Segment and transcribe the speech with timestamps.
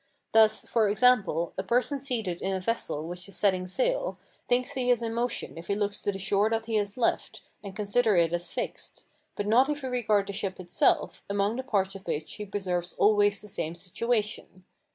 [0.31, 4.89] Thus, for example, a person seated in a vessel which is setting sail, thinks he
[4.89, 8.15] is in motion if he look to the shore that he has left, and consider
[8.15, 12.07] it as fixed; but not if he regard the ship itself, among the parts of
[12.07, 14.65] which he preserves always the same situation.